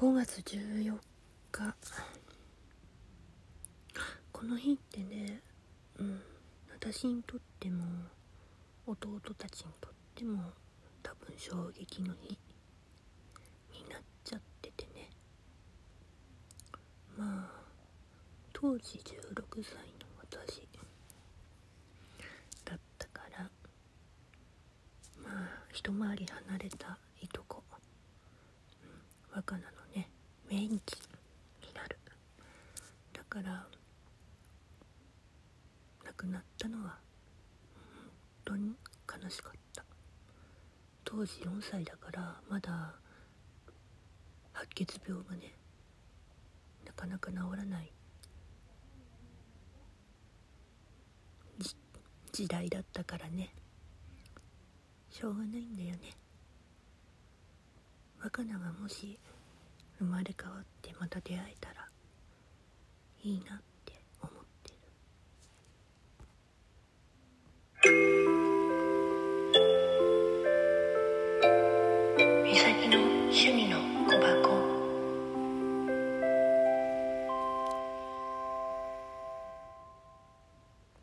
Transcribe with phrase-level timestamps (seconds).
[0.00, 0.96] 5月14
[1.52, 1.74] 日。
[4.32, 5.42] この日ってね、
[5.98, 6.22] うん、
[6.72, 7.84] 私にとっても
[8.86, 10.40] 弟たちにとっても
[11.02, 12.30] 多分衝撃の日
[13.74, 15.10] になっちゃっててね。
[17.18, 17.60] まあ
[18.54, 20.66] 当時16歳の私
[22.64, 23.50] だったから
[25.22, 27.62] まあ一回り離れたいとこ、
[29.34, 29.79] 若菜の
[30.50, 30.78] ね命日に
[31.74, 31.98] なる。
[33.12, 33.66] だから
[36.04, 36.98] 亡くなったのは
[38.44, 38.74] 本当に
[39.22, 39.84] 悲しかった。
[41.04, 42.94] 当時4歳だからまだ
[44.52, 45.54] 白血病がね
[46.84, 47.92] なかなか治らない。
[52.32, 53.52] 時代だったからね。
[55.10, 56.16] しょうがないんだよね。
[58.22, 59.18] 若菜がもし
[60.00, 61.86] 生まれ変わってまた出会えたら
[63.22, 64.34] いいなって思っ
[64.64, 64.78] てる。
[72.44, 73.76] 美咲の趣味の
[74.08, 74.39] 小箱